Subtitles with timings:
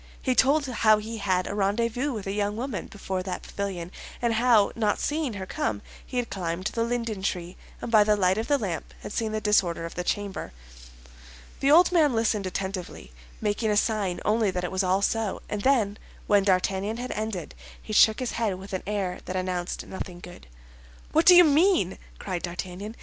[0.19, 4.33] He told how he had a rendezvous with a young woman before that pavilion, and
[4.33, 8.39] how, not seeing her come, he had climbed the linden tree, and by the light
[8.39, 10.53] of the lamp had seen the disorder of the chamber.
[11.59, 13.11] The old man listened attentively,
[13.41, 17.53] making a sign only that it was all so; and then, when D'Artagnan had ended,
[17.79, 20.47] he shook his head with an air that announced nothing good.
[21.11, 22.95] "What do you mean?" cried D'Artagnan.